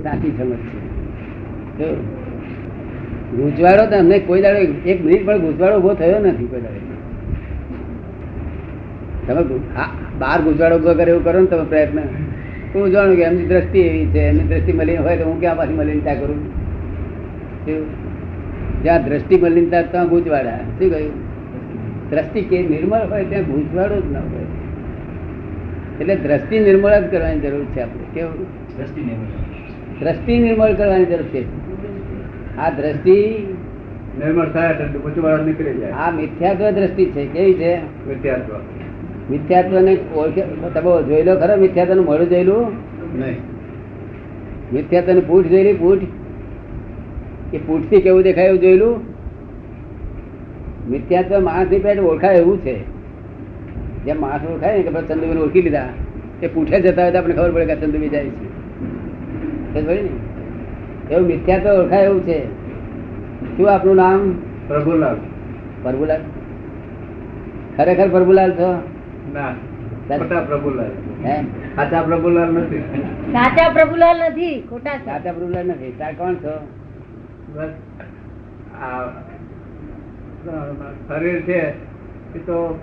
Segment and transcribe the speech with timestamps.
[0.00, 0.56] સાચી સમજ
[1.78, 1.94] છે.
[3.36, 6.80] ગુજવાડો તો અમને કોઈ દાડો એક મિનિટ પણ ગુજવાડો ઊભો થયો નથી કોઈ દાડો.
[9.26, 9.58] તમે
[10.18, 11.98] બાર ગુજવાડો ઊભો કરે એવું કરો ને તમે પ્રયત્ન.
[12.74, 14.18] હું જાણું કે એમની દ્રષ્ટિ એવી છે.
[14.18, 16.40] એમની દ્રષ્ટિ મલિન હોય તો હું ક્યાં પાછી મલિનતા કરું?
[18.82, 20.56] જ્યાં દ્રષ્ટિ મલિનતા ત્યાં ગુજવાડા.
[20.56, 21.14] શું કહ્યું?
[22.10, 24.46] દ્રષ્ટિ કે નિર્મળ હોય ત્યાં ગુજવાડો જ ન હોય.
[26.00, 28.04] એટલે દ્રષ્ટિ નિર્મળ જ કરવાની જરૂર છે આપણે.
[28.14, 28.46] કેવું?
[28.76, 29.41] દ્રષ્ટિ નિર્મળ.
[30.04, 31.42] કરવાની જરૂર છે.
[32.58, 33.46] આ દ્રષ્ટિ
[34.18, 35.90] નિર્મળ થાય એટલે ગૂંચવાડો નીકળી જાય.
[35.90, 37.76] આ મિથ્યાત્વ દ્રષ્ટિ છે કેવી છે?
[38.08, 38.52] મિથ્યાત્વ.
[39.30, 40.40] મિથ્યાત્વ ને ઓળખે
[40.74, 42.72] તમે જોઈ લો ખરો મિથ્યાત્વનું મળું જોયેલું
[43.18, 43.36] નહીં.
[44.72, 45.98] મિથ્યાત્વની પૂઠ જોયેલી પૂઠ.
[47.54, 49.00] એ પૂઠથી કેવું દેખાય એવું જોયેલું
[50.90, 52.80] મિથ્યાત્વ માણસની પેટ ઓળખાય એવું છે.
[54.04, 55.88] જેમ માણસ ઓળખાય ને કે ચંદુભાઈ ઓળખી લીધા
[56.42, 58.51] એ પૂઠે જતા હોય તો આપણે ખબર પડે કે ચંદુભાઈ જાય છે.
[59.74, 62.38] સમજ મિથ્યા તો ઓળખાય એવું છે.
[63.56, 64.32] શું આપનું નામ?
[64.68, 65.16] પ્રભુલાલ.
[65.82, 66.20] પ્રભુલાલ?
[67.76, 68.70] ખરેખર પ્રભુલાલ છો?
[69.34, 69.54] ના
[70.46, 70.90] પ્રભુલાલ.
[71.76, 72.80] સાચા પ્રભુલાલ નથી.
[73.32, 75.92] સાચા પ્રભુલાલ નથી ખોટા સાચા પ્રભુલાલ નથી.
[75.98, 76.54] તાર કોણ છો?
[77.54, 77.72] બસ
[78.82, 79.06] આ
[81.08, 81.60] શરીર છે
[82.34, 82.80] એ તો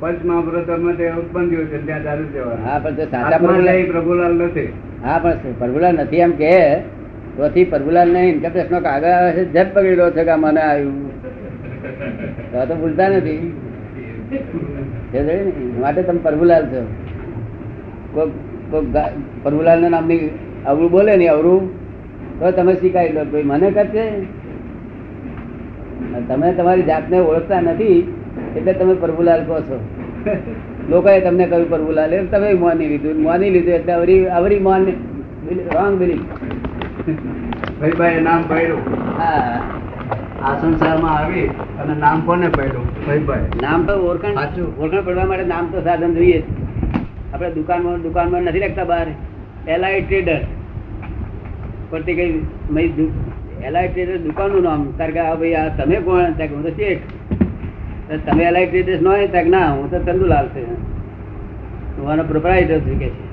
[0.00, 4.68] પંચ મહાપ્રતમાં તે ઉત્પન્ન થયું છે ત્યાં ચાલુ જવાનું હા પણ સાચા પ્રભુલાલ પ્રભુલાલ નથી.
[5.02, 6.52] હા પણ પ્રભુલાલ નથી એમ કે
[7.36, 10.96] તોથી પ્રભુલાલ ને ઇન્કમ નો કાગળ આવે છે જટ પકડેલો છે કે મને આવ્યું?
[12.50, 13.42] તો તો ભૂલતા નથી.
[15.12, 15.66] એ જોયું ને?
[15.80, 16.82] માટે તમે પ્રભુલાલ છો.
[18.14, 18.32] કોઈક
[18.70, 18.86] કોઈક
[19.42, 20.22] પ્રભુલાલ ના નામની
[20.64, 21.64] અવરું બોલે ને અવરું
[22.38, 24.04] તો તમે સ્વીકારી લો ભાઈ મને કરશે
[26.28, 27.98] તમે તમારી જાતને ઓળખતા નથી.
[28.56, 29.76] એટલે તમે પ્રભુલાલ કહો છો.
[30.90, 34.82] લોકોએ તમને કહ્યું પ્રભુલાલ એમ તમે માની લીધું માની લીધું એટલે અવરી અવરી માન.
[35.74, 36.24] રોંગ બિલીફ
[38.22, 38.80] નામ પાડ્યું.
[39.18, 39.58] હા.
[40.42, 41.46] આ સંસારમાં આવી
[41.82, 42.86] અને નામ કોને પાડ્યું?
[43.06, 44.36] ભાઈ ભાઈ નામ તો ઓળખાણ.
[44.78, 46.40] ઓળખાણ પડવા માટે નામ તો સાધન જોઈએ.
[47.32, 49.08] આપણે દુકાનમાં દુકાનમાં નથી રાખતા બહાર.
[49.68, 50.40] એલઆઈ ટ્રેડર
[51.90, 52.30] પરથી કઈ
[53.64, 54.80] એલઆઈ ટ્રેડર દુકાનનું નામ.
[54.98, 56.32] કારણ કે આ ભાઈ આ તમે કોણ?
[56.38, 57.02] ત્યાં હું તો શેઠ.
[58.08, 63.24] તમે એલઆઈ નો હોય ના, હું તો ચંદુલાલ છે હું આનો પ્રોપરાઇટર છું કે છે?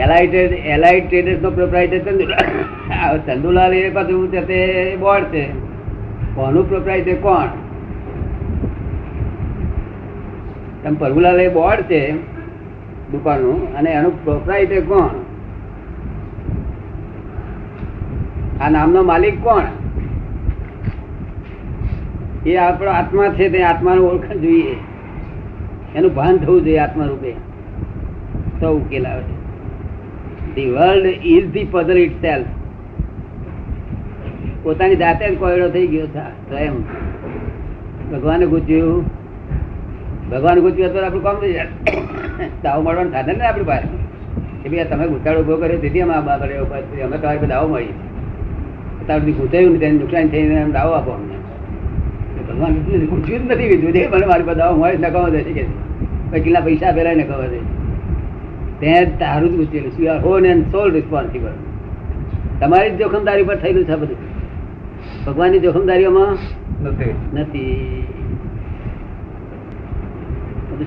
[0.00, 4.60] એલાઇટેડ ટ્રેડ ટ્રેડર્સ નો પ્રોપરાઇટર ચંદુલાલ ચંદુલાલ એ પાછું છે તે
[4.96, 5.44] બોર્ડ છે.
[6.34, 7.48] કોનું પ્રોપરાઇટર કોણ?
[10.84, 12.02] તમે પ્રભુલાલ એ બોર્ડ છે
[13.10, 15.10] દુકાનનું, અને એનું પ્રોપરાઇટર કોણ?
[18.60, 19.66] આ નામનો માલિક કોણ?
[22.48, 24.76] એ આપણો આત્મા છે તે આત્માનું ઓળખણ જોઈએ.
[25.96, 27.32] એનું ભાન થવું જોઈએ આત્મા રૂપે
[28.60, 29.34] તો ઉકેલ આવે
[30.54, 32.50] the world is the puzzle itself
[34.62, 36.24] પોતાની જાતે જ કોયડો થઈ ગયો છે.
[36.48, 36.74] સ્વયં
[38.10, 39.04] ભગવાને ગુજ્યું
[40.30, 41.70] ભગવાન ગુજ્યું તો આપણું કામ થઈ જાય.
[42.64, 43.88] દાવો મળવાનું સાધન ને આપણી પાસે.
[44.62, 46.64] કે ભાઈ તમે ગુચાડો ઊભો કર્યો, તેથી અમે આ કર્યો
[47.06, 47.94] અમે તમારી દાવો મળી
[49.08, 51.37] સુધી ગુચાયું ને તેને નુકસાન થઈને દાવો આપો અમને.
[52.58, 55.62] ભગવાન જ નથી કીધું જે મને મારી બધા હું નકામો દે કે
[56.40, 57.58] કેટલા પૈસા પહેલા નકામો દે
[58.80, 61.50] તે તારું જ પૂછેલું you are whole and sole responsible
[62.60, 64.16] તમારી જ જોખમદારી પર થયેલું છે બધું.
[65.26, 66.36] ભગવાનની જોખમદારીઓમાં
[66.84, 67.14] નથી.
[67.34, 68.04] નથી.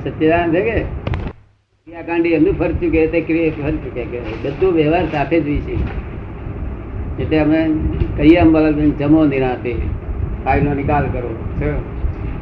[0.03, 0.80] સત્યનારાયણ છે કે?
[0.80, 5.76] ક્રિયાકાંડી એમનું ફરતું ચૂકે તે ક્રિયા ફરતું કે કે બધું વ્યવહાર સાથે જ હોય છે.
[7.24, 7.70] એટલે અમે
[8.18, 9.76] કહીએ અંબાલાલ જમો નિરાતે.
[10.46, 11.31] ફાઇલનો નિકાલ કરો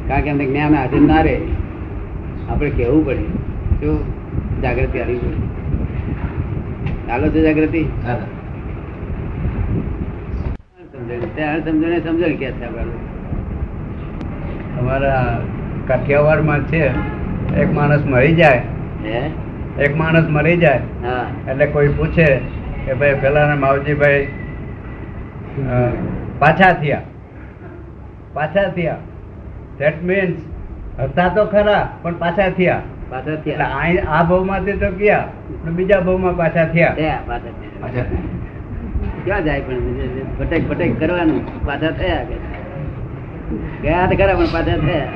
[0.08, 1.36] કારણ કે અમને જ્ઞાન હાજર ના રહે
[2.50, 3.24] આપણે કહેવું પડે.
[3.80, 3.96] શું
[4.62, 5.38] જાગૃતિ આવી પડે
[7.08, 7.82] ચાલો છે જાગૃતિ.
[11.36, 12.66] ત્યાં સમજણ સમજણ કે છે
[14.80, 15.22] અમારા
[15.88, 16.82] કાઠિયાવાડમાં છે
[17.62, 18.62] એક માણસ મરી જાય.
[19.04, 19.20] હે?
[19.84, 20.80] એક માણસ મરી જાય.
[21.04, 21.24] હા.
[21.50, 22.28] એટલે કોઈ પૂછે
[22.86, 24.26] કે ભાઈ પેલા માવજીભાઈ
[26.38, 27.02] પાછા થયા.
[28.34, 29.00] પાછા થયા.
[29.78, 30.38] ધેટ મીન્સ
[31.00, 32.82] હતા તો ખરા પણ પાછા થયા.
[33.10, 33.68] પાછા થયા.
[33.78, 35.24] આ આ ભાવમાંથી તો ગયા
[35.62, 36.94] પણ બીજા ભાવમાં પાછા થયા.
[37.28, 38.38] પાછા થયા.
[39.24, 39.80] ક્યાં જાય પણ
[40.38, 42.24] ભટક ભટક કરવાનું પાછા થયા
[43.82, 45.08] ગયા તો ખરા પણ પાછા થયા.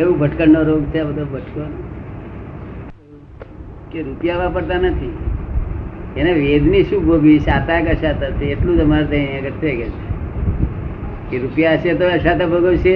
[0.00, 1.62] એવું ભટકણનો રોગ છે બધો ભટકો?
[3.92, 5.14] કે રૂપિયા વાપરતા નથી?
[6.16, 7.38] એને વેદની શું ભોગવી?
[7.48, 9.86] સાતા કે અશાતા એટલું જ અમારે ત્યાં આગળ છે કે
[11.30, 12.94] કે રૂપિયા હશે તો અશાતા ભોગવશે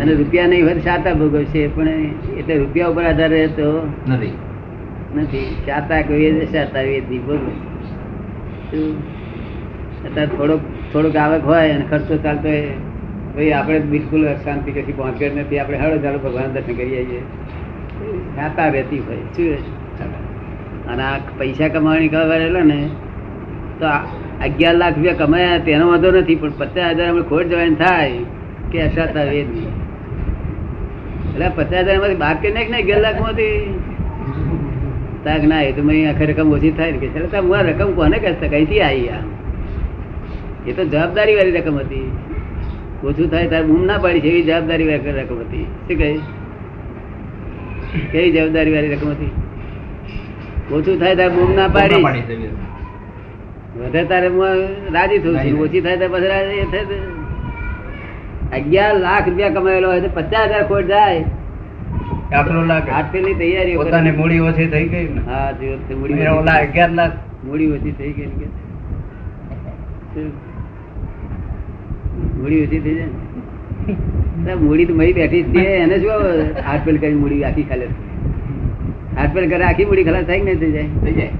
[0.00, 1.88] અને રૂપિયા નહીં હોય તો સાતા ભોગવશે પણ
[2.38, 4.32] એટલે રૂપિયા ઉપર આધાર રહેતો નથી.
[5.16, 5.56] નથી.
[5.66, 7.54] શાતા કહીએ શાતા વેદી ભોગવે.
[10.08, 10.60] અત્યારે થોડોક
[10.92, 12.68] થોડોક આવક હોય અને ખર્ચો ચાલતો હોય
[13.36, 15.58] ભાઈ આપણે બિલકુલ શાંતિ કશી પહોંચ્યો નથી.
[15.58, 17.20] આપણે હળો ચાલો ભગવાન દર્શન કરી આવીએ
[18.36, 19.16] શાતા રહેતી હોય.
[19.16, 19.80] શું?
[20.86, 22.88] અને આ પૈસા કમાવાની કહેવાય ને
[23.80, 23.86] તો
[24.46, 28.18] અગિયાર લાખ રૂપિયા કમાયા તેનો વાંધો નથી પણ પચાસ હજાર અમે ખોટ જવાની થાય
[28.72, 29.48] કે અશાતા નહીં.
[31.32, 33.74] એટલે પચાસ હજારમાંથી બાર કે નહીં અગિયાર લાખમાંથી
[35.24, 37.62] તાક ના એ તો મેં આખી રકમ ઓછી થાય ને કે ચાલો તાર હું આ
[37.62, 39.22] રકમ કોને કહેતા કઈથી આવી આ.
[40.66, 42.08] એ તો જવાબદારી વાળી રકમ હતી.
[43.04, 45.66] ઓછું થાય તાર બૂમ ના પાડી છે એવી જવાબદારી વાળી રકમ હતી.
[45.88, 46.10] શું કહે?
[48.12, 49.32] કેવી જવાબદારી વાળી રકમ હતી?
[50.72, 52.04] ઓછું થાય તાર બૂમ ના પાડી.
[53.90, 54.42] વધે તારે હું
[54.96, 55.54] રાજી થયું છું.
[55.66, 56.98] ઓછી થાય ત્યારે પછી રાજી
[58.58, 61.22] અગિયાર લાખ રૂપિયા કમાયેલો હોય તો પચાસ હજાર ખોટ જાય.
[62.38, 65.20] આટલું લાગે આટલી તૈયારી પોતાની મૂડી ઓછી થઈ ગઈ ને.
[65.30, 65.48] હા
[66.02, 67.14] મૂડી ઓલા અગિયાર લાખ.
[67.46, 68.46] મૂડી ઓછી થઈ ગઈ કે.
[72.40, 75.64] મૂડી ઓછી થઈ જાય મૂડી તો મરી બેઠી છે.
[75.84, 76.18] એને શું
[76.68, 77.86] હાથ પેલ કરી મૂડી આખી ખાલે
[79.18, 80.90] હાથ પેલ કરે આખી મૂડી ખલાસ થાય ને થઈ જાય?
[81.04, 81.32] થઈ જાય.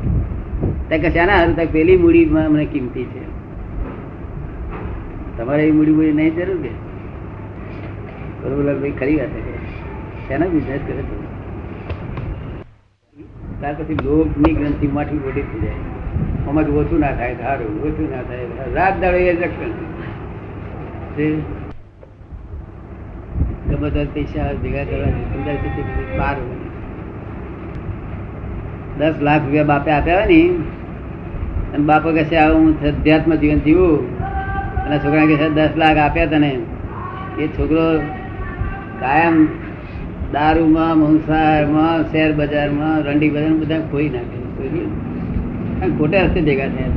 [0.98, 3.22] શાના હારું તક પેલી મૂડી મને કિંમતી છે.
[5.38, 6.70] તમારે એ મૂડી મૂડી નહીં જરૂર કે?
[8.42, 9.56] બરોબર ભાઈ, ખરી વાત છે.
[10.48, 11.18] બિઝનેસ કરે છે.
[13.60, 16.48] ત્યાર પછી લોભની ગ્રંથિ માઠી મોટી થઈ જાય.
[16.48, 19.70] આમાં ઓછું ના થાય સારું ઓછું ના થાય રાત દાડો એ રક્ષણ
[21.16, 21.36] તે
[24.14, 26.68] પૈસા ભેગા કરવા બધી હોય.
[28.98, 30.79] દસ લાખ રૂપિયા બાપે આપ્યા હોય ને
[31.74, 33.96] અને બાપો કહે છે, આવું હું અધ્યાત્મ જીવન જીવું.
[34.84, 36.52] અને છોકરા કહે છે, દસ લાખ આપ્યા તને.
[37.38, 37.98] એ છોકરો
[39.00, 39.46] કાયમ
[40.32, 44.38] દારૂમાં મંસારમાં શેર બજારમાં રંડી બજાર બધા ખોઈ નાખે.
[45.98, 46.88] ખોટે હસ્તે ભેગા થયા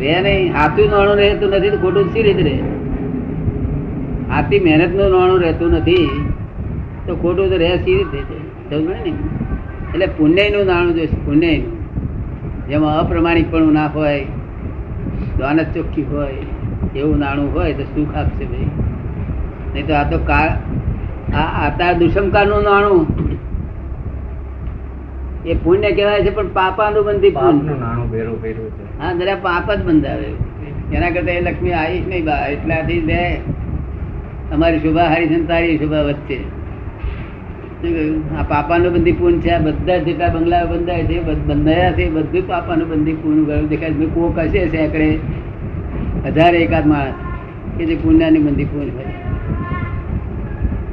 [0.00, 0.52] રે નહીં.
[0.52, 2.56] હાથું નાણું રહેતું નથી તો ખોટું સી રીતે રહે?
[4.30, 6.08] આતી મહેનતનું નાણું રહેતું નથી
[7.06, 8.40] તો ખોટું તો રહે સી રીતે?
[8.70, 8.90] સમજ
[9.94, 11.81] એટલે પુણ્યનું નાણું જોઈશે પુણ્યનું
[12.72, 14.20] જેમાં અપ્રમાણિકપણું ના હોય
[15.38, 16.44] દ્વાનત ચોખ્ખી હોય
[17.00, 18.70] એવું નાણું હોય તો સુખ આપશે ભાઈ.
[19.74, 20.46] નહીં તો આ તો કા
[21.40, 23.04] આ આતા દુષ્મકારનું નાણું.
[25.46, 28.88] એ પુણ્ય કહેવાય છે પણ પાપાનું બંધી પાપનું નાણું ભેરું ભેરું છે.
[29.02, 30.30] હા જરા પાપ જ બંધાવે.
[30.96, 33.20] એના કરતા એ લક્ષ્મી આવીશ નહીં બા એટલાથી દે
[34.56, 36.38] અમારી શુભા હારી છે તારી શોભા વચ્ચે.
[37.82, 38.38] શું કહ્યું?
[38.38, 42.48] આ પાપાનું બંધી પૂર્ણ છે આ બધા જેટલા બંગલા બંધાય છે બધ- બંધાયા છે બધું
[42.48, 43.68] પાપાનું બંધી પૂર્ણ ગયું.
[43.68, 44.06] દેખાય છે.
[44.06, 45.18] કોક હશે સેંકડે
[46.26, 47.12] હજાર એકાદ માણસ.
[47.78, 49.04] કે જે પુણ્યાની બંધી પૂર્ણ હોય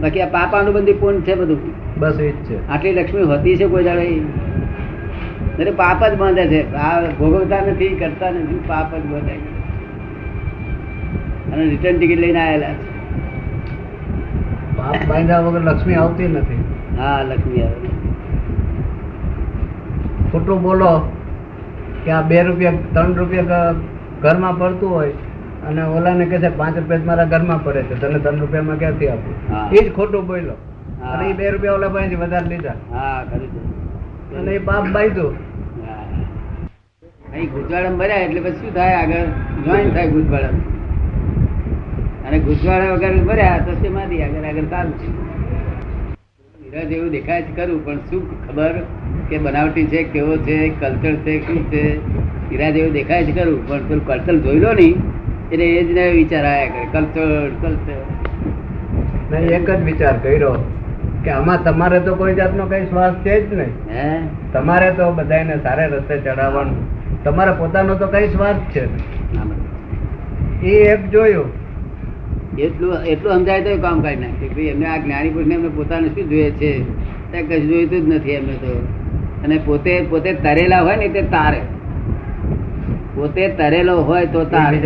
[0.01, 1.57] બાકી આ પાપાનું બંધી પૂર્ણ છે બધું?
[1.99, 2.69] બસ એ જ છે.
[2.69, 4.01] આટલી લક્ષ્મી હોતી છે કોઈ દાડે?
[4.01, 6.75] એટલે પાપ જ બાંધે છે.
[6.75, 9.37] આ ભોગવતા નથી કરતા નથી પાપ જ બાંધાય
[11.53, 12.99] અને રિટર્ન ટિકિટ લઈને આવેલા છે.
[14.77, 16.63] બાપ બાંધ્યા વગર લક્ષ્મી આવતી નથી.
[16.99, 17.89] હા લક્ષ્મી આવે.
[20.31, 20.91] ખોટું બોલો
[22.03, 23.73] કે આ બે રૂપિયા ત્રણ રૂપિયા
[24.23, 25.13] ઘરમાં પડતું હોય
[25.69, 29.33] અને ઓલાને કહે છે પાંચ રૂપિયા મારા ઘરમાં પડે છે તને ત્રણ રૂપિયામાં ક્યાંથી આપું?
[29.75, 30.55] એ જ ખોટું બોલો
[31.11, 32.77] અને એ બે રૂપિયા ઓલા પાસે વધારે લીધા.
[32.95, 33.19] હા
[34.39, 35.35] અને એ બાપ બાંધ્યું.
[37.33, 39.27] અહીં ગુજવાડા મર્યા એટલે પછી શું થાય આગળ?
[39.65, 40.53] જોઈન થાય ગુજવાડા
[42.27, 44.45] અને ગુજવાડા વગર મર્યા તો શેમાંથી આગળ?
[44.51, 45.07] આગળ ચાલુ છે.
[46.69, 48.73] હીરા જેવું દેખાય છે ખરું પણ શું ખબર
[49.29, 51.83] કે બનાવટી છે કેવો છે કલ્ચર છે શું છે?
[52.49, 54.95] હીરા જેવું દેખાય છે ખરું પણ પેલું કલ્ચર જોઈ લો નહીં.
[55.51, 58.01] એટલે એ જ વિચાર આવ્યા કરે કલ્ચર કલ્ચર.
[59.53, 60.53] એક જ વિચાર કર્યો
[61.23, 63.73] કે આમાં તમારે તો કોઈ જાતનો કઈ શ્વાસ છે જ નહીં.
[63.93, 64.09] હે?
[64.53, 68.83] તમારે તો બધાને સારે રસ્તે ચડાવવાનું તમારે પોતાનો તો કઈ સ્વાર્થ છે
[70.67, 71.58] એ એક જોયું
[72.61, 74.47] એટલું એટલું સમજાય તો કામ કાઢી નાખે.
[74.47, 76.71] ભાઈ એમને આ જ્ઞાની પુરુષને એમને પોતાને શું જોઈએ છે?
[77.31, 78.87] ત્યાં કશું જોઈતું જ નથી એમને તો.
[79.43, 81.61] અને પોતે પોતે તરેલા હોય ને તે તારે.
[83.15, 84.77] પોતે તરેલો હોય તો તારે.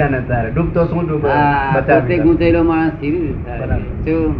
[0.55, 1.29] ડૂબતો શું ડૂબે?
[1.29, 4.35] હા, પોતે બચાવી માણસ કેવી રીતે શું?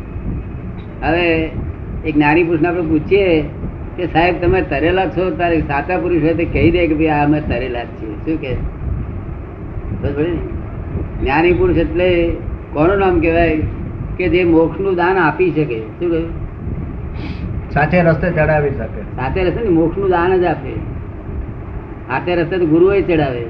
[1.03, 1.49] હવે
[2.05, 3.41] એક નાની પુરુષને આપણે પૂછીએ
[3.97, 5.29] કે સાહેબ તમે તરેલા છો?
[5.29, 8.15] તારે સાચા પુરુષ હોય તો કહી દે કે ભાઈ આ અમે તરેલા જ છીએ.
[8.25, 8.53] શું કે?
[11.21, 12.09] જ્ઞાની પુરુષ એટલે
[12.73, 13.61] કોનું નામ કહેવાય?
[14.17, 15.79] કે જે મોક્ષનું દાન આપી શકે.
[15.79, 16.29] શું કહ્યું?
[17.71, 19.01] સાચે રસ્તે ચડાવી શકે.
[19.01, 20.75] સાચે રસ્તે ને મોક્ષનું દાન જ આપે.
[22.07, 23.41] સાચે રસ્તે તો ગુરુ ચડાવે.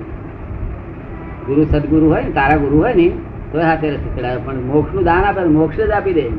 [1.47, 3.11] ગુરુ સદગુરુ હોય ને તારા ગુરુ હોય ને
[3.51, 4.37] તો સાથે રસ્તે ચડાવે.
[4.45, 6.29] પણ મોક્ષનું દાન આપે મોક્ષ જ આપી દે?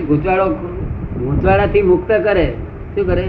[0.00, 0.54] ગૂંચવાડો
[1.18, 2.54] ગૂંચવાડાથી મુક્ત કરે.
[2.94, 3.28] શું કરે?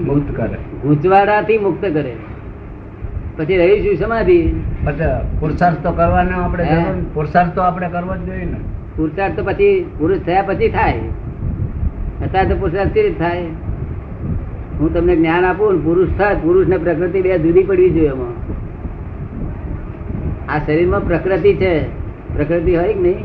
[0.00, 0.58] મુક્ત કરે.
[0.82, 2.16] ગૂંચવાડાથી મુક્ત કરે.
[3.40, 4.52] પછી રહી શું સમાધિ
[5.40, 6.68] પુરુષાર્થ તો કરવાનો આપણે.
[7.14, 8.56] પુરુષાર્થ તો આપણે કરવો જ જોઈએ ને.
[8.96, 10.98] પુરુષાર્થ તો પછી પુરુષ થયા પછી થાય.
[12.22, 13.42] અત્યારે તો પુરુષાર્થ કેવી થાય?
[14.80, 18.50] હું તમને જ્ઞાન આપું ને પુરુષ થાય પુરુષ ને પ્રકૃતિ બે જુદી પડવી જોઈએ એમાં.
[20.54, 21.84] આ શરીરમાં પ્રકૃતિ છે.
[22.36, 23.24] પ્રકૃતિ હોય કે નહીં?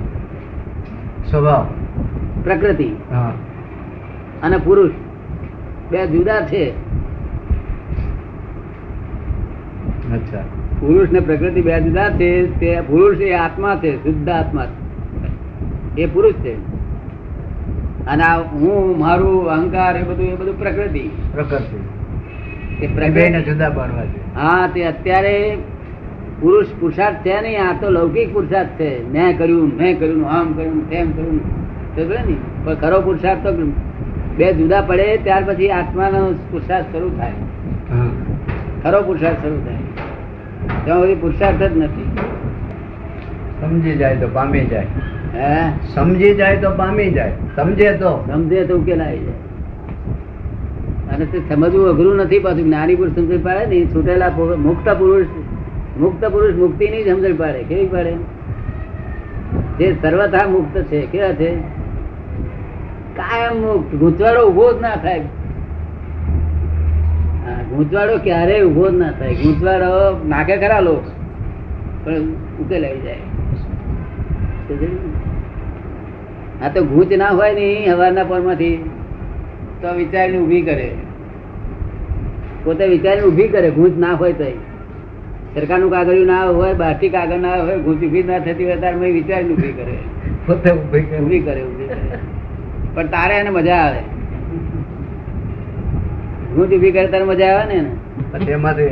[1.32, 1.68] સ્વભાવ.
[2.44, 2.90] પ્રકૃતિ.
[3.12, 3.34] હા.
[4.44, 4.92] અને પુરુષ.
[5.92, 6.85] બે જુદા છે.
[10.16, 10.40] અચ્છા.
[10.80, 14.68] પુરુષ ને પ્રકૃતિ બે જુદા છે તે પુરુષ એ આત્મા છે શુદ્ધ આત્મા
[15.98, 16.54] એ પુરુષ છે.
[18.06, 21.10] અને આ હું મારું અહંકાર એ બધું એ બધું પ્રકૃતિ.
[21.34, 22.86] પ્રકૃતિ.
[22.86, 22.88] એ
[23.22, 24.36] એ જુદા પાડવા છે.
[24.36, 25.58] હા તે અત્યારે
[26.42, 29.12] પુરુષ પુરુષાર્થ છે નહીં આ તો લૌકિક પુરુષાર્થ છે.
[29.12, 31.66] મેં કર્યું મેં કર્યું આમ કર્યું તેમ કર્યું.
[31.96, 33.52] તો ને પણ ખરો પુરુષાર્થ તો
[34.38, 37.32] બે જુદા પડે ત્યાર પછી આત્માનો પુરુષાર્થ શરૂ થાય.
[38.84, 39.75] ખરો પુરુષાર્થ શરૂ થાય.
[40.86, 42.18] ત્યાં સુધી પુરુષાર્થ જ નથી.
[43.62, 44.86] સમજી જાય તો પામી જાય.
[45.36, 45.72] હે?
[45.94, 47.32] સમજી જાય તો પામી જાય.
[47.56, 48.30] સમજે તો.
[48.32, 49.34] સમજે તો ઉકેલ આવી જાય.
[51.16, 52.64] અને તે સમજવું અઘરું નથી પાછું.
[52.64, 55.26] જ્ઞાની પુરુષ સમજણ પાડે ને છૂટેલા મુક્ત પુરુષ
[56.00, 57.64] મુક્ત પુરુષ મુક્તિ ની સમજણ પાડે.
[57.64, 58.14] કેવી પાડે?
[59.78, 61.56] જે સર્વથા મુક્ત છે કેવા છે?
[63.16, 63.96] કાયમ મુક્ત.
[63.96, 65.22] ગૂંચવાડો ઊભો જ ના થાય.
[67.76, 69.34] ગૂંચવાડો ક્યારેય ઊભો જ ના થાય.
[69.34, 69.92] ગૂંચવાડો
[70.28, 71.04] નાખે ખરા લોક
[72.04, 72.22] પણ
[72.62, 73.16] ઉકેલ આવી જાય.
[76.64, 78.78] આ તો ગૂંચ ના હોય ને હવારના પરમાંથી.
[79.82, 80.90] તો વિચારીને ઊભી કરે.
[82.64, 84.44] પોતે વિચારીને ઊભી કરે ગૂંચ ના હોય તો
[85.56, 89.54] સરકારનું કાગળિયું ના હોય બહારથી કાગળ ના હોય ગૂંચ ઊભી ના થતી હોય તારે વિચારીને
[89.54, 89.98] ઊભી કરે.
[90.48, 91.20] પોતે ઊભી કરી.
[91.20, 92.20] ઊભી કરે ઊભી કરે.
[92.96, 94.15] પણ તારે એને મજા આવે.
[96.56, 98.90] ગૂંચ ઊભી કરે તારે મજા આવે ને એમાંથી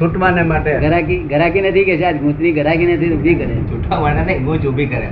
[0.00, 0.70] છૂટવાને માટે.
[0.84, 3.54] ઘરાકી ઘરાકી નથી કે આજ ગૂંચની ઘરાકી નથી ઊભી કરે.
[3.70, 5.08] છૂટા વાળા નહીં ગોચ ઊભી કરે.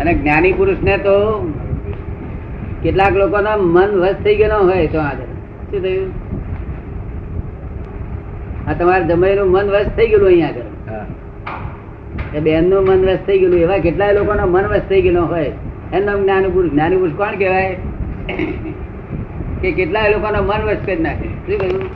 [0.00, 1.16] અને જ્ઞાની પુરુષ ને તો
[2.82, 5.30] કેટલાક લોકોના મન વશ થઈ ગયેલો હોય તો આગળ
[5.70, 6.10] શું થયું?
[8.68, 10.66] આ તમારા જમાઈનું મન વશ થઈ ગયેલું અહીંયા આગળ.
[10.90, 12.40] હા.
[12.40, 15.52] બેનનું મન વશ થઈ ગયેલું એવા કેટલાય લોકોના મન વશ થઈ ગયેલો હોય.
[15.94, 17.76] એનું નામ જ્ઞાની પુરુષ જ્ઞાની પુરુષ કોણ કહેવાય?
[19.60, 21.86] કે કેટલાય લોકોનો મન વશ કરી નાખે શું કહ્યું?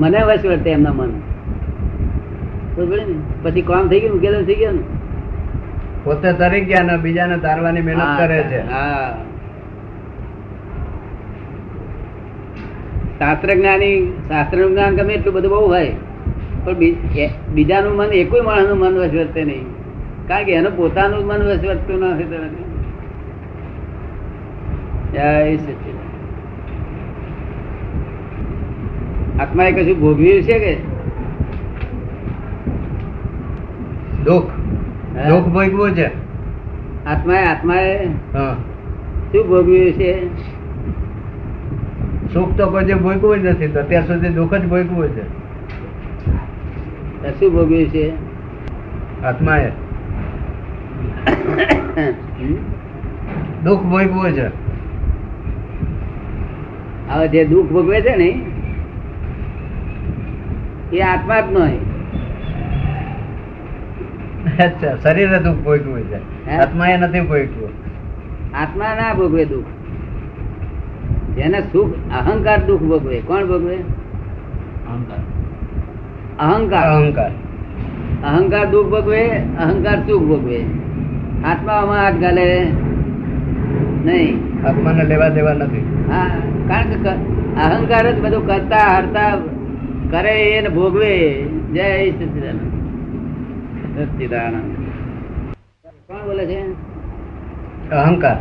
[0.00, 1.12] મને વશ વર્તે એમના મન.
[3.42, 4.82] પછી કામ થઈ ગયું ઉકેલો થઈ ગયો ને.
[6.04, 9.10] પોતે તરી ગયા ને બીજાને તારવાની મહેનત કરે છે હા.
[13.18, 13.96] શાસ્ત્ર જ્ઞાની
[14.28, 15.92] શાસ્ત્રનું જ્ઞાન ગમે એટલું બધું બહુ હોય
[16.64, 16.76] પણ
[17.54, 19.66] બીજાનું મન એકોય માણસનું મન વશ વર્તે નહીં.
[20.30, 22.64] કારણ કે એનું પોતાનું મન વસવતું નથી.
[29.40, 30.76] આત્માએ કશું ભોગવ્યું છે કે?
[34.24, 34.44] દુઃખ
[35.28, 36.10] દુઃખ ભોગવું છે.
[37.06, 38.56] આત્માએ આત્માએ હા.
[39.32, 40.26] શું ભોગવ્યું છે?
[42.34, 45.22] સુખ તો કોઈ જે ભોગવું જ નથી તો અત્યાર સુધી દુઃખ જ ભોગવું છે.
[47.40, 48.12] શું ભોગવ્યું છે?
[49.24, 49.72] આત્માએ?
[53.64, 54.70] દુઃખ ભોગવું છે.
[57.08, 58.44] હવે જે દુઃખ ભોગવે છે ને
[60.92, 61.80] એ આત્મા જ નહીં
[64.56, 66.50] અચ્છા શરીરે દુઃખ ભોગવે છે.
[66.50, 67.68] આત્મા એ નથી ભોગવું
[68.54, 69.64] આત્મા ના ભોગવે દુઃખ.
[71.36, 73.20] જેને સુખ અહંકાર દુઃખ ભોગવે.
[73.20, 73.74] કોણ ભોગવે?
[73.74, 75.18] અહંકાર.
[76.38, 76.82] અહંકાર.
[76.82, 77.30] અહંકાર.
[78.24, 80.64] અહંકાર દુઃખ ભોગવે અહંકાર સુખ ભોગવે.
[81.44, 82.66] આત્મામાં હાથ ગાલે.
[84.04, 84.38] નહીં.
[84.68, 86.06] આત્માને લેવા દેવા નથી.
[86.12, 86.28] હા
[86.68, 87.08] કારણ કે
[87.60, 89.36] અહંકાર જ બધું કરતા હરતા
[90.10, 91.42] કરે એને ભોગવે.
[91.42, 92.70] જય સચિદાનંદ.
[93.98, 94.74] સચિદાનંદ.
[96.06, 96.60] કોણ બોલે છે?
[97.90, 98.36] અહંકાર.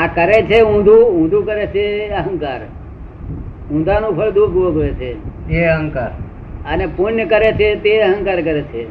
[0.00, 2.60] આ કરે છે ઊંધું ઊંધું કરે છે અહંકાર.
[3.72, 5.48] ઊંધાનું ફળ દુઃખ ભોગવે છે.
[5.50, 6.10] એ અહંકાર.
[6.72, 8.84] અને પુણ્ય કરે છે તે અહંકાર કરે છે.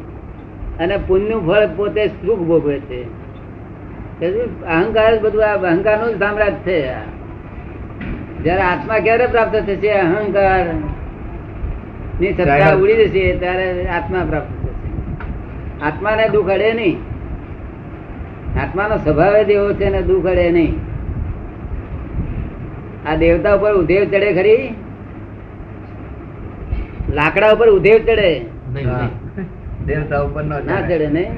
[0.77, 3.18] અને પુણ્યનું ફળ પોતે સુખ ભોગવે છે?
[4.25, 6.93] અહંકાર જ બધું આ અહંકારનું જ સામ્રાજ્ય છે.
[8.43, 9.91] જયારે આત્મા ક્યારે પ્રાપ્ત થશે?
[9.91, 15.85] અહંકારની સત્તા ઉડી જશે ત્યારે આત્મા પ્રાપ્ત થશે.
[15.85, 16.97] આત્માને દુઃખ અડે નહીં.
[18.63, 20.75] આત્માનો સ્વભાવ જ એવો છે ને દુઃખ અડે નહીં.
[23.09, 24.75] આ દેવતા ઉપર ઉધેવ ચડે ખરી?
[27.13, 28.45] લાકડા ઉપર ઉધેવ ચડે.
[29.85, 31.07] દેવતા ઉપર ના ચડે.
[31.07, 31.31] નહીં.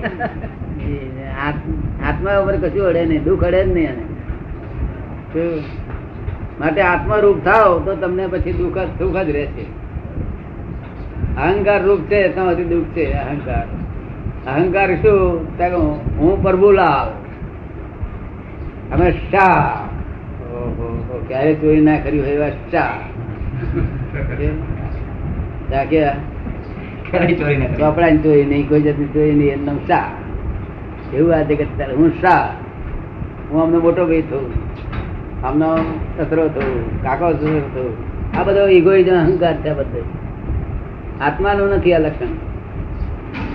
[2.07, 4.05] આત્મા ઉપર કશું અડે નહીં દુઃખ અડે જ નહીં એને.
[6.59, 9.65] માટે આત્મરૂપ થાવ તો તમને પછી દુઃખ સુખ જ રહેશે.
[11.41, 13.65] અહંકાર રૂપ છે તમારી દુઃખ છે અહંકાર.
[14.51, 15.45] અહંકાર શું?
[16.19, 17.09] હું પ્રભુલાલ
[18.93, 19.87] અમે શાહ.
[21.27, 22.93] ક્યારે ચોરી ના કર્યું હોય એવા શાહ.
[27.79, 30.20] ચોપડા ચોરી નહીં કોઈ જતી ચોરી નહીં એમનું શાહ.
[31.13, 31.65] એવું આ જગત
[31.97, 32.49] હું શાહ.
[33.51, 34.53] હું અમને મોટો ભાઈ થયું
[35.45, 35.77] આમનો
[36.17, 37.95] સસરો થયું કાકો સસરો થયું
[38.39, 40.03] આ બધો ઇગોઇઝમ અહંકાર છે બધો.
[41.21, 42.25] આત્માનું નથી આ લક્ષણ.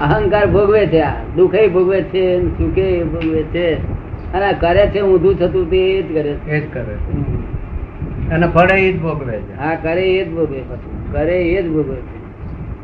[0.01, 1.13] અહંકાર ભોગવે છે આ.
[1.37, 3.75] દુઃખે ભોગવે છે સુખે ભોગવે છે.
[4.33, 6.51] અને કરે છે ઊંધું થતું તે જ કરે છે.
[6.51, 7.13] એ જ કરે છે.
[8.31, 9.59] અને ફળે એ જ ભોગવે છે.
[9.59, 12.17] હા કરે એ જ ભોગવે પછી કરે એ જ ભોગવે છે.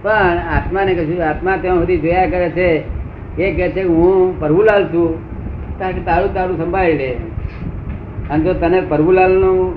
[0.02, 3.01] પણ આત્માને કશું આત્મા ત્યાં સુધી જોયા કરે છે
[3.38, 5.32] એ કહે છે, હું પ્રભુલાલ છું.
[5.78, 7.16] કારણ કે તારું તારું સંભાળી લે.
[8.30, 9.76] અને જો તને પ્રભુલાલનું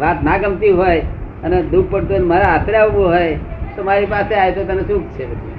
[0.00, 1.00] વાત ના ગમતી હોય
[1.44, 3.38] અને દુઃખ પડતું મારા આશરે આવવું હોય,
[3.76, 5.54] તો મારી પાસે આવે તો તને સુખ છે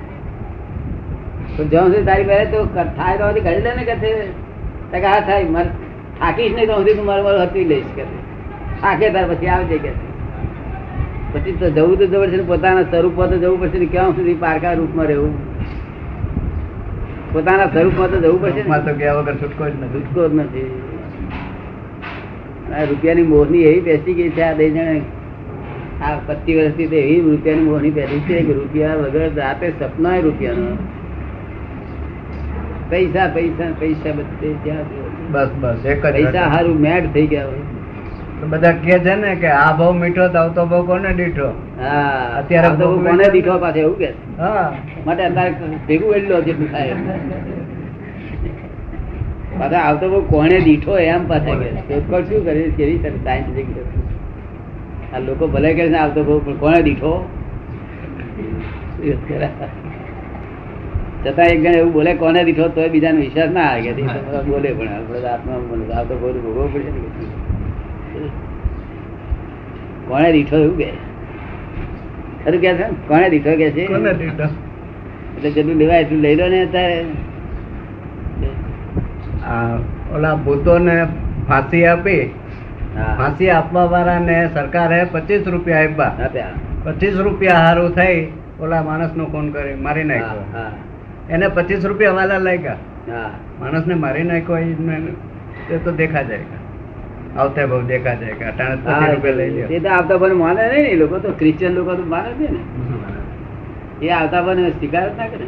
[1.58, 4.46] તો જ્યાં સુધી તારી પાસે તો ક- થાય તો ઘડી લે ને કે છે?
[4.92, 5.68] કે, હા, થાય, મારે
[6.20, 8.04] થાકીશ નહીં તો સુધી તું મારું મારું હતી લઈશ કે
[8.82, 9.90] થાકે તાર પછી આવજે કે
[11.34, 14.74] પછી તો જવું તો જવું છે પોતાના સ્વરૂપમાં તો જવું પડશે ને, ક્યાં સુધી પારકા
[14.74, 15.34] રૂપમાં રહેવું?
[17.36, 20.04] પોતાના સ્વરૂપમાં તો જવું પડશે માં તો ગયા વગર છૂટકો જ નથી.
[20.08, 20.70] છૂટકો જ નથી.
[22.90, 25.02] રૂપિયાની મોહની એવી બેસી ગઈ છે આ બે જણે.
[26.04, 30.68] આ પચીસ વર્ષથી તો એવી રૂપિયાની મોહની બેસી છે કે રૂપિયા વગર રાતે સપના રૂપિયાનો.
[32.90, 34.86] પૈસા પૈસા પૈસા બધે ત્યાં
[35.32, 37.75] બસ બસ એક પૈસા સારું હારું મેડ થઈ ગયા હોય.
[38.50, 41.48] બધા કે છે ને કે આ ભાવ મીઠો તો આવતો ભાવ કોને દીઠો?
[41.82, 44.10] હા અત્યારે તો કોને દીઠો પાસે એવું કે?
[44.40, 44.66] હા.
[45.06, 45.54] માટે અત્યારે
[45.88, 46.96] ભેગું એટલો જેટલું થાય.
[49.60, 53.68] પાછા આવતો બહુ કોને દીઠો એમ પાછા કે શોધખોળ શું કરી કેવી સર સાયન્ટિફિક
[55.14, 57.14] આ લોકો ભલે કહે છે આવતો બહુ પણ કોને દીઠો?
[61.24, 62.68] છતાં એક જણ એવું બોલે કોને દીઠો?
[62.68, 64.04] તો બીજાને વિશ્વાસ ના આવે કે
[64.48, 65.58] બોલે પણ આપણે આત્મા
[65.98, 67.02] આવતો બહુ ભોગવો પડે ને.
[67.02, 67.45] કે.
[70.08, 70.92] કોણે દીઠો એવું કે
[72.46, 72.88] ખરું કે છે?
[73.08, 73.84] કોણે દીઠો કે છે?
[75.38, 77.06] એટલે જેટલું લેવાય એટલું લઈ લો ને અત્યારે.
[80.16, 81.08] ઓલા ભૂતોને
[81.48, 82.24] ફાંસી આપી
[83.18, 86.12] ફાંસી આપવા વાળાને સરકારે પચીસ રૂપિયા આપ્યા.
[86.84, 88.28] પચીસ રૂપિયા હારું થઈ
[88.60, 90.44] ઓલા માણસ નો ફોન કરી મારી નાખ્યો.
[91.30, 92.78] એને પચીસ રૂપિયા વાલા લાગ્યા.
[93.12, 93.30] હા.
[93.60, 94.58] માણસ ને મારી નાખ્યો
[95.72, 96.40] એ તો દેખા જાય.
[97.36, 100.62] આવતે ભાવ દેખા જાય કે અટાણે પચીસ હા, રૂપિયા લઈ તે તો આવતા ભાવ માને
[100.66, 102.62] નહીં ને લોકો તો ક્રિશ્ચિયન લોકો તો માને છે ને.
[104.02, 105.46] એ આવતા ભાવ સ્વીકાર ના કરે.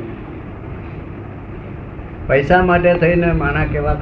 [2.28, 3.98] પૈસા માટે થઈને માણા કેવા.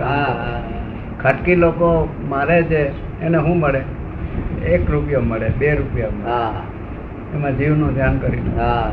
[1.22, 1.90] ખાટકી લોકો
[2.30, 2.82] મારે છે
[3.22, 3.82] એને શું મળે?
[4.68, 6.30] એક રૂપિયો મળે બે રૂપિયા મળે.
[6.30, 6.62] હા,
[7.36, 8.90] એમાં જીવનું ધ્યાન કરીને હા.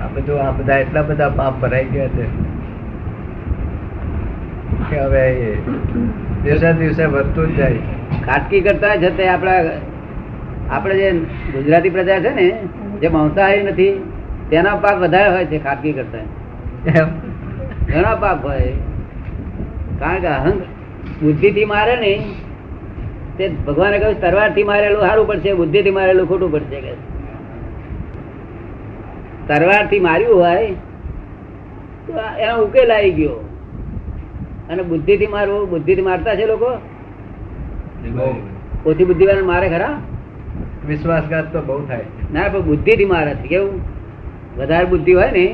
[0.00, 2.24] આ બધું આ બધા એટલા બધા પાપ ભરાઈ ગયા છે
[4.88, 5.24] કે હવે
[6.44, 7.80] દિવસે દિવસે વધતું જ જાય.
[8.26, 9.58] ખાટકી કરતા જતે આપણા
[10.70, 11.08] આપણે જે
[11.54, 12.46] ગુજરાતી પ્રજા છે ને
[13.00, 13.92] જે માંસાહારી નથી
[14.50, 16.26] તેના પાપ વધારે હોય છે ખાટકી કરતા.
[17.88, 18.72] ઘણા પાપ હોય.
[19.98, 20.60] કારણ કે અહંગ
[21.22, 22.12] બુદ્ધિ થી મારે ને
[23.38, 26.78] તે ભગવાને કહ્યું તરવારથી મારેલું સારું પડશે બુદ્ધિ થી મારેલું ખોટું પડશે.
[26.80, 26.92] કે
[29.48, 30.68] તરવારથી માર્યું હોય
[32.06, 33.36] તો એનો ઉકેલ આવી ગયો.
[34.68, 36.70] અને બુદ્ધિ થી મારવું બુદ્ધિ થી મારતા છે લોકો?
[38.84, 39.94] ઓછી બુદ્ધિ વાળા મારે ખરા?
[40.86, 42.06] વિશ્વાસઘાત તો બહુ થાય.
[42.32, 43.48] ના પણ બુદ્ધિ થી મારે છે.
[43.48, 43.80] કેવું?
[44.56, 45.46] વધારે બુદ્ધિ હોય ને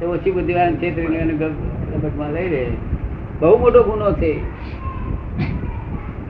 [0.00, 1.24] તો ઓછી બુદ્ધિ વાળા છેતરીને
[2.34, 2.62] લઈ લે.
[3.40, 4.32] બહુ મોટો ગુનો છે.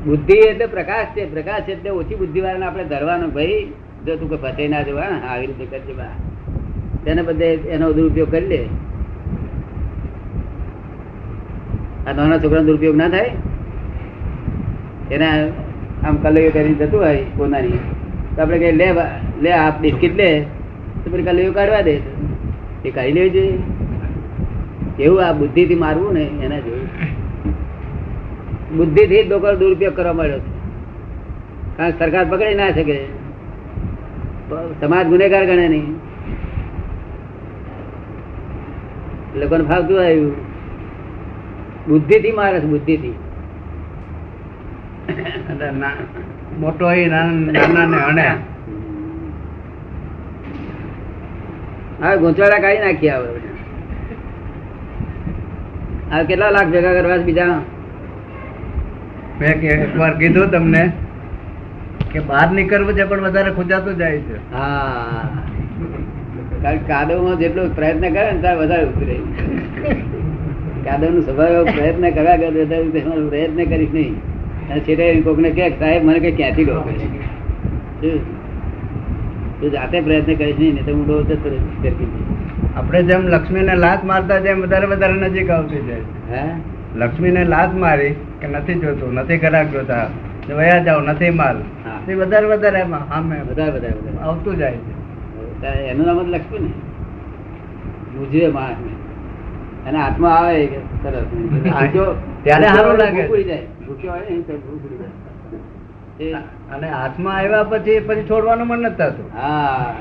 [0.04, 1.26] બુદ્ધિ એટલે પ્રકાશ છે.
[1.26, 3.30] પ્રકાશ એટલે ઓછી બુદ્ધિ વાળાને આપણે ધરવાનું.
[3.30, 3.60] ભાઈ
[4.06, 6.12] જો તું કોઈ ફસાઈ ના જવા આવી રીતે કરજે બા.
[7.04, 8.60] તેને બધે એનો દુરુપયોગ કરી લે.
[12.08, 13.32] આ નાના છોકરાનો દુરુપયોગ ના થાય?
[15.10, 15.26] એને
[16.04, 17.80] આમ કલૈયો કરીને જતું હોય પોતાની
[18.36, 18.88] તો આપણે કઈ લે
[19.42, 20.46] લે આ બિસ્કિટ લે.
[21.04, 22.02] તો પછી કલૈયો કાઢવા દે.
[22.84, 23.58] એ કાઢી લેવી જોઈએ.
[24.98, 26.88] એવું આ બુદ્ધિ થી મારવું ને એના જોયું.
[28.76, 30.50] બુદ્ધિ થી જ લોકો દુરુપયોગ કરવા માંડ્યો છે.
[31.76, 32.98] કારણ સરકાર પકડી ના શકે.
[34.80, 36.00] સમાજ ગુનેગાર ગણે નહીં.
[39.34, 40.47] લોકોને ફાવતું આવ્યું
[41.88, 43.16] બુદ્ધિ થી મારે છે બુદ્ધિ થી
[46.60, 48.26] મોટો એ નાના ને હણે.
[52.00, 53.28] હા ગોંચવાડા કાઢી નાખી આવે
[56.10, 57.52] આ કેટલા લાખ ભેગા કરવા બીજા?
[59.38, 60.82] મેં એક એકવાર કીધું તમને
[62.10, 64.36] કે બહાર નીકળવું છે પણ વધારે ખૂંચાતું જાય છે.
[64.52, 65.24] હા.
[66.62, 69.16] કારણ કાદવમાં જેટલો પ્રયત્ન કરે ને ત્યારે વધારે ઉતરે.
[70.88, 73.00] કાદવનો સ્વભાવ પ્રયત્ન કર્યા કરે વધારે ઉતરે.
[73.00, 74.14] એમાં પ્રયત્ન કરીશ નહીં.
[74.70, 76.80] અને છેલ્લે કોકને કે સાહેબ મને કઈ ક્યાંથી ડો
[79.60, 81.50] તું જાતે પ્રયત્ન કરીશ નહીં તો હું ડો જતો
[82.76, 86.42] આપણે જેમ લક્ષ્મીને લાત મારતા જેમ વધારે વધારે નજીક આવતી જાય હે?
[86.96, 90.06] લક્ષ્મીને લાત મારી કે નથી જોતું નથી ગ્રાહક જોતા
[90.56, 91.56] વયા જાઓ નથી માલ.
[92.06, 95.68] તે વધારે વધારે એમાં સામે વધારે વધારે આવતું જાય છે.
[95.90, 96.70] એનું નામ જ લક્ષ્મી ને?
[98.18, 98.87] બુજવે માણસને
[99.88, 100.66] એના હાથમાં આવે
[101.02, 101.26] સરસ.
[102.44, 103.44] ત્યારે સારું લાગે.
[106.22, 106.42] જાય.
[106.74, 109.30] અને હાથમાં આવ્યા પછી પછી છોડવાનું મન નથી થતું.
[109.34, 109.94] હા.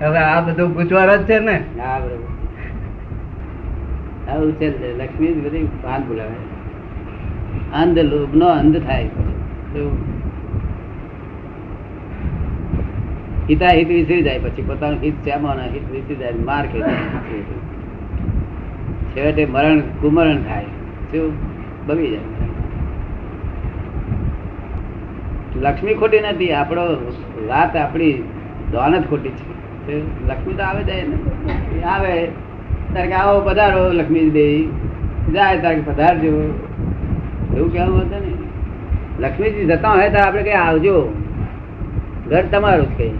[0.00, 1.64] હવે આ બધું ગુજવાર જ છે ને.
[1.80, 2.32] હા બરોબર.
[4.32, 6.36] આવું છે લક્ષ્મી બધી ભાન બોલાવે.
[7.82, 10.12] અંધ લોભ નો અંધ થાય શું?
[13.52, 16.82] હિતા હિત વિસરી જાય પછી પોતાનું હિત શ્યામાના હિત વિસરી જાય માર ખાઈ
[19.16, 20.64] છેવટે મરણ, કુમરણ થાય.
[21.10, 21.32] શું?
[21.86, 22.20] બગી જાય
[25.56, 26.82] લક્ષ્મી ખોટી નથી, આપણો
[27.48, 28.12] વાત આપણી
[28.72, 30.28] દોનત ખોટી છે.
[30.28, 31.82] લક્ષ્મી તો આવે જાય ને.
[31.82, 32.26] આવે.
[32.94, 34.68] તારે કે આવો પધારો લક્ષ્મી દેવી
[35.32, 36.28] જાય તારે કે પધારજો.
[37.56, 41.14] એવું કહેવું હતું ને લક્ષ્મીજી જતા હોય તો આપણે કઈ આવજો.
[42.30, 43.10] ઘર તમારું જ કઈ.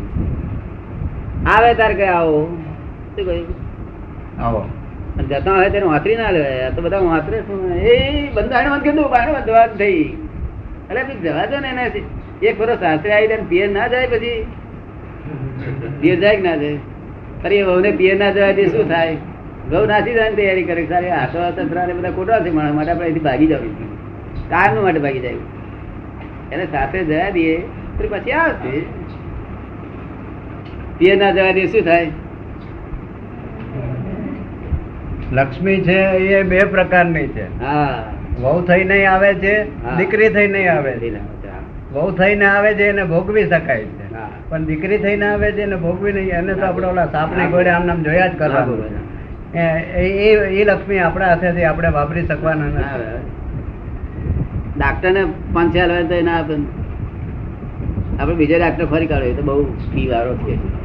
[1.46, 2.58] આવે ત્યારે કે આવો?
[3.16, 3.46] શું કહ્યું?
[4.42, 4.68] આવો.
[5.28, 6.70] જતા હોય તેને વાંતરી ના લેવાય.
[6.70, 7.74] તો બધા વાંતરે શું?
[7.74, 10.02] એ બંધારણ વાત કીધું બાણ બંધવા થઈ?
[10.90, 12.02] એટલે પછી જવા દો ને એને
[12.42, 14.46] એક વર્ષ સાસરે આવી જાય પિયર ના જાય પછી?
[16.00, 16.76] પિયર જાય કે ના જાય?
[17.42, 19.16] ફરી વહુને પિયર ના જવા દે શું થાય?
[19.70, 20.86] ઘઉં નાસી જવાની તૈયારી કરે.
[20.86, 23.74] સારી આશો તંત્રા ને બધા ખોટા છે માણસ માટે આપણે અહીંથી ભાગી જવું
[24.50, 25.34] કારનું માટે ભાગી જાય?
[26.52, 27.62] એને સાથે જવા દઈએ.
[28.10, 28.82] પછી આવશે.
[31.02, 32.06] પિયર ના જવા દે શું થાય?
[35.32, 37.64] લક્ષ્મી છે એ બે પ્રકારની છે.
[37.64, 38.04] હા.
[38.40, 39.64] વહુ નહીં આવે છે
[39.96, 41.10] દીકરી થઈ નહીં આવે છે.
[41.92, 44.10] વહુ થઈને આવે છે એને ભોગવી શકાય છે.
[44.48, 47.86] પણ દીકરી થઈને આવે છે એને ભોગવી નહીં એને તો આપણે ઓલા સાપને ગોળે આમ
[47.86, 48.78] નામ જોયા જ કરવાનું
[49.58, 53.30] એ- એ લક્ષ્મી આપણા હાથેથી આપણે વાપરી શકવાના નથી.
[54.78, 56.56] ડાક્ટર ને પાંચ હજાર તો એના આપણે
[58.20, 60.81] આપડે બીજા ડાક્ટર ફરી કાઢો તો બહુ ફી વાળો છે.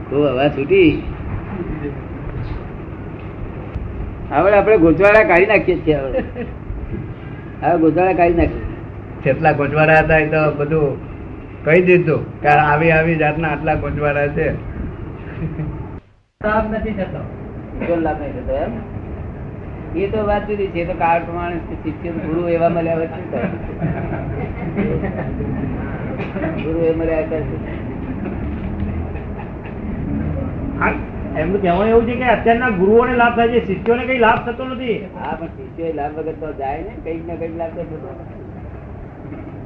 [0.08, 0.90] ખૂબ હવા છૂટી.
[4.32, 6.20] હવે આપણે ગોચવાડા કાઢી નાખીએ છીએ હવે.
[7.62, 8.64] હવે ગોચવાડા કાઢી નાખીએ
[9.24, 10.90] જેટલા ગોચવાડા હતા એ તો બધું
[11.64, 14.46] કહી દીધું કે આવી આવી જાતના આટલા ગોચવાડા છે.
[17.86, 18.72] કોઈ લાભ નહીં થતો એમ?
[19.96, 23.22] એ તો વાત જુદી છે તો કાળ પ્રમાણે શિષ્ય ગુરુ એવા મળ્યા હોય શું?
[26.58, 27.38] ગુરુ એ મળ્યા કરે
[31.36, 34.96] એમનું કહેવાનું એવું છે કે અત્યારના ગુરુઓને લાભ થાય છે શિષ્યોને કઈ લાભ થતો નથી.
[35.16, 38.10] હા પણ શિષ્ય લાભ વગર તો જાય ને કંઈક ને કંઈક લાભ તો થતો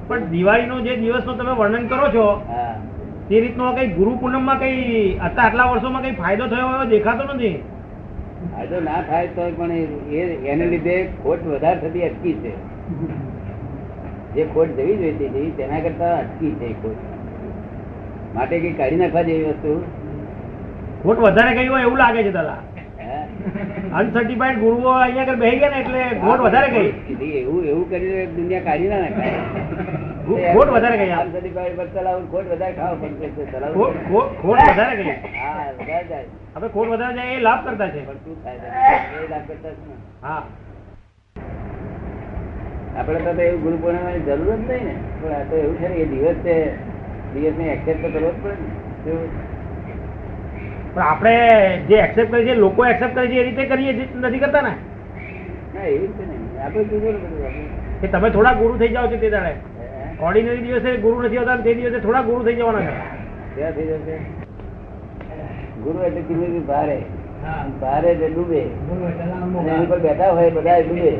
[0.08, 2.24] પણ દિવાળીનો જે દિવસનો તમે વર્ણન કરો છો
[3.28, 4.78] તે રીતનો કઈ ગુરુ પૂનમમાં કઈ
[5.18, 7.54] અત્યાર આટલા વર્ષોમાં કઈ ફાયદો થયો એવો દેખાતો નથી?
[8.60, 9.72] ફાયદો ના થાય તો પણ
[10.12, 12.52] એ એને લીધે ખોટ વધારે થતી અટકી છે.
[14.34, 16.98] જે ખોટ જવી જોઈતી હતી તેના કરતા અટકી છે ખોટ.
[18.34, 19.72] માટે કઈ કાઢી નાખવા જેવી વસ્તુ?
[21.04, 22.58] ખોટ વધારે ગઈ હોય એવું લાગે છે દાદા?
[24.00, 28.66] અનસર્ટિફાઈડ ગુરુઓ અહીંયા આગળ બેસી ગયા ને એટલે ખોટ વધારે ગઈ એવું એવું કરીને દુનિયા
[28.68, 29.40] કાઢી ના નાખાય.
[30.30, 31.10] ખોટ વધારે ગઈ
[32.30, 33.28] ખોટ વધારે ખાવા પડશે
[34.40, 36.26] ખોટ વધારે ગઈ હા વધારે જાય.
[36.54, 38.00] હવે ખોટ વધારે જાય એ લાભ કરતા છે.
[38.02, 38.58] પણ શું થાય
[39.16, 40.42] એ લાભ કરતા છે હા.
[42.96, 44.94] આપણે તો એવું ગુરુ પૂર્ણિમાની જરૂર જ નહીં ને.
[45.14, 46.56] પણ આ તો એવું છે ને એ દિવસ છે
[47.34, 48.68] દિવસને એક્સેપ્ટ તો કરવો જ પડે ને.
[50.94, 51.34] પણ આપણે
[51.88, 54.72] જે એક્સેપ્ટ કરીએ છીએ લોકો એક્સેપ્ટ કરે છે એ રીતે કરીએ નથી કરતા ને.
[55.74, 56.42] ના એવી રીતે નહીં.
[56.58, 57.68] આપણે ને બધું?
[58.00, 59.52] કે તમે થોડા ગુરુ થઈ જાઓ છો તે દાડે?
[60.22, 62.90] ઓર્ડિનરી દિવસે ગુરુ નથી હોતા તે દિવસે થોડા ગુરુ થઈ જવાના છે.
[63.54, 64.18] ક્યાં થઈ જશે.
[65.84, 67.02] ગુરુ એટલે કિલોમીટર ભારે.
[67.80, 68.60] ભારે એટલે ડૂબે.
[69.70, 71.10] એની પર બેઠા હોય બધા ડૂબે.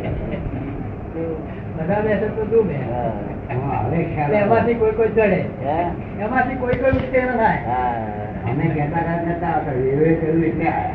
[4.34, 5.44] એમાંથી કોઈ કોઈ ચડે.
[5.64, 5.84] હે?
[6.20, 7.58] એમાંથી કોઈ કોઈ ઉત્તીર્ણ થાય.
[7.66, 8.06] હા.
[8.50, 10.90] અમે કહેતા કહેતા હતા, વિવેક એવું એટલે આ.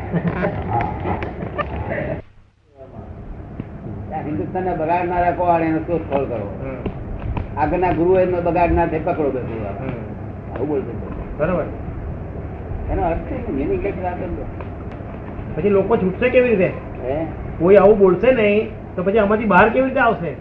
[4.26, 5.60] હિન્દુસ્તાનને બગાડનારા કોણ?
[5.60, 6.85] એનો શોધખોળ કરો.
[7.56, 10.92] આગળના ગુરુ એનો બગાડનાર થાય પકડો બધું આવું બોલતો
[11.38, 11.66] બરોબર.
[12.92, 14.18] એનો અર્થ એની કંઈક વાત
[15.56, 16.70] પછી લોકો છૂટશે કેવી રીતે?
[17.58, 20.32] કોઈ આવું બોલશે નહીં તો પછી આમાંથી બહાર કેવી રીતે આવશે?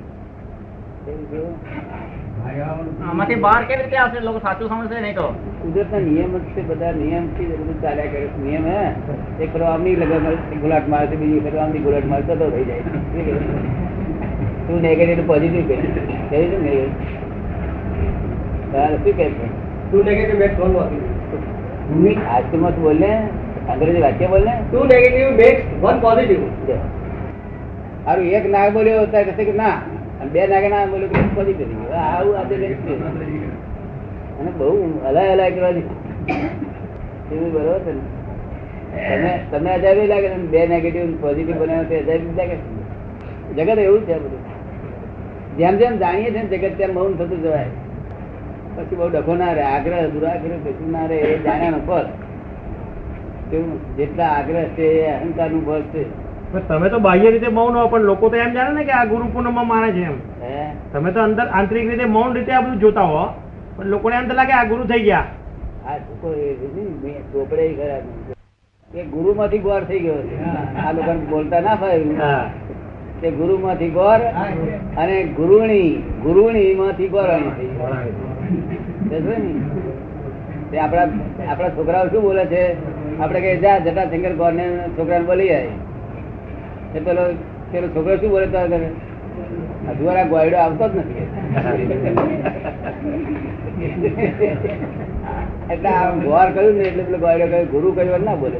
[3.06, 4.19] આમાંથી બહાર કેવી રીતે આવશે?
[4.28, 5.28] લોકો સાચું સમજશે નહીં તો.
[5.62, 8.82] કુદરતના નિયમ જ છે બધા નિયમથી જ બધું ચાલ્યા કરે નિયમ હે?
[9.43, 10.25] એક ફેરો આમની લગન
[10.65, 12.84] ગુલાટ મારે છે બીજી ફેરો આમની ગુલાટ મારે તો થઈ જાય.
[14.67, 15.75] તું નેગેટિવ પોઝિટિવ કહે
[16.30, 16.73] કહ્યું છે ને
[18.75, 19.47] તારે શું કહે છે?
[19.91, 20.71] તું નેગેટિવ મેક્સ વન
[22.35, 23.11] આજકાલમાં તું બોલ ને
[23.73, 26.77] અંગ્રેજી વાક્ય બોલ ને તું નેગેટિવ મેક્સ વન પોઝિટિવ જો.
[28.38, 29.75] એક નાગ બોલ્યો ત્યારે કહેશે કે ના.
[30.21, 31.69] અને બે નાગે ના બોલ્યો કે પોઝિટિવ
[32.01, 32.55] આવું આજે
[34.39, 34.67] અને બહુ
[35.07, 35.88] અલાય અલાય કરવાની.
[37.31, 38.03] એવું બરોબર છે ને.
[39.07, 42.57] તમે તમને અજાબી લાગે ને બે નેગેટિવ પોઝિટિવ બનાવે તો અજાબી લાગે?
[43.55, 44.43] જગત એવું છે બધું.
[45.57, 47.69] જેમ જેમ જાણીએ છીએ જગત તેમ મૌન થતું જવાય.
[48.77, 52.07] પછી બહુ ડખો ના રહે આગ્રહ દુરાગ્રહ કશું ના રહે એ જાણ્યાનો ફળ
[53.49, 53.73] કેવું?
[53.97, 56.03] જેટલા આગ્રહ છે એ અહંકારનું ફળ છે.
[56.63, 59.25] તમે તો બાહ્ય રીતે મૌન હો પણ લોકો તો એમ જાણે ને કે આ ગુરુ
[59.29, 60.17] પૂનમમાં માને છે એમ.
[60.91, 63.23] તમે તો અંદર આંતરિક રીતે મૌન રીતે આ બધું જોતા હો
[63.77, 65.25] પણ લોકોને એમ તો લાગે આ ગુરુ થઈ ગયા.
[65.85, 66.27] આ લોકો
[67.33, 67.99] ચોપડે ખરા
[68.91, 70.35] એ ગુરુ માંથી ગોર થઈ ગયો છે.
[70.77, 72.27] આ લોકો બોલતા ના ભાઈ
[73.21, 74.19] તે ગુરુ માંથી ગોર
[74.97, 75.89] અને ગુરુણી
[76.23, 76.71] ગુરુણી.
[76.75, 77.53] માંથી ગોરાણી.
[77.53, 77.71] થઈ
[78.13, 78.34] ને?
[80.69, 81.08] તે આપણા
[81.51, 82.62] આપણા છોકરાઓ શું બોલે છે?
[83.19, 84.65] આપણે કે જા જટા શંકર ગોર ને
[84.97, 87.23] છોકરાને બોલી એ પેલો
[87.71, 88.89] પેલો છોકરો શું બોલે તો કરે
[89.89, 91.27] અધવારા ગોયડો આવતો જ નથી.
[95.73, 98.58] એટલે આ ગોર કહ્યું ને એટલે પેલો ગોયડો કહ્યું ગુરુ કહ્યું ના બોલે.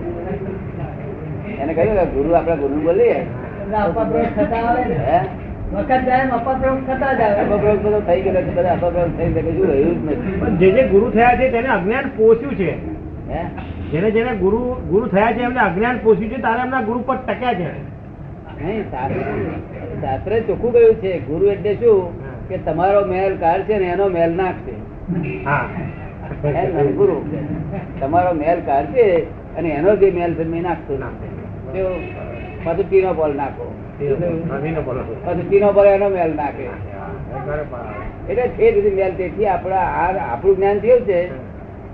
[1.62, 3.20] એને કહ્યું ગુરુ આપણા ગુરુ બોલીએ
[5.76, 7.40] અપપ્રયોગ થતા આવે ને હે વખત જાય ને અપપ્રયોગ થતા જ આવે.
[7.42, 10.40] અપપ્રયોગ બધો થઈ ગયેલો છે બધા અપપ્રયોગ થઈ ગયેલો શું રહ્યું જ નથી.
[10.40, 12.72] પણ જે જે ગુરુ થયા છે તેને અજ્ઞાન પોષ્યું છે.
[13.92, 14.60] જેને જેને ગુરુ
[14.90, 17.70] ગુરુ થયા છે એમને અજ્ઞાન પોષ્યું છે તારે એમના ગુરુ પર ટક્યા છે.
[20.02, 22.26] શાસ્ત્રે ચોખ્ખું કહ્યું છે ગુરુ એટલે શું?
[22.50, 24.74] કે તમારો મેલ છે ને એનો મેલ નાખશે
[25.46, 25.68] હા.
[26.96, 27.26] ગુરુ
[28.00, 28.60] તમારો મેલ
[28.94, 30.96] છે અને એનો જે મેલ છે એ નાખશે
[31.74, 31.90] કેવો?
[32.66, 33.66] પાછું ટીનો બોલ નાખો.
[33.98, 36.66] ટીનો બોલ એનો મેલ નાખે.
[38.30, 41.20] એટલે છે રીતે મેલ તેથી આપણા આ આપણું જ્ઞાન થયું છે.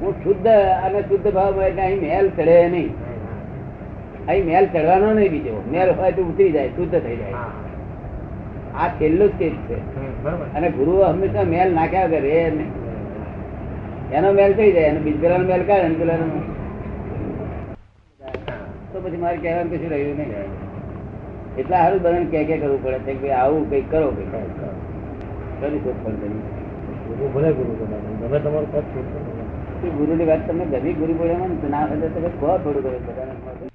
[0.02, 0.48] હું શુદ્ધ
[0.86, 2.92] અને શુદ્ધ ભાવ એટલે અહીં મેલ ચડે નહીં.
[4.30, 5.56] અહીં મેલ ચડવાનો નહીં બીજો.
[5.74, 7.36] મેલ હોય તો ઉતરી જાય શુદ્ધ થઈ જાય.
[8.80, 9.78] આ છેલ્લું સ્ટેજ છે.
[10.56, 12.24] અને ગુરુ હંમેશા મેલ નાખ્યા
[12.58, 12.72] નહીં.
[14.18, 15.18] એનો મેલ થઈ જાય અને બીજ
[15.52, 16.26] મેલ કાઢે પેલાનો.
[18.92, 20.61] તો પછી મારે કહેવાનું કશું રહ્યું નહીં.
[21.58, 23.00] એટલા સારું બધાને કે કે કરવું પડે.
[23.00, 25.80] છે કે આવું કઈ કરો કંઈક કરી.
[25.80, 26.42] શોધખોળ કરી.
[27.10, 27.72] ગુરુ ભલે ગુરુ
[28.22, 29.98] તમે તમારું પદ નહીં.
[29.98, 31.36] ગુરુની વાત તમને ગમી ગુરુ બોલે
[31.70, 33.71] ના હોય તો તમે કહો થોડું કરે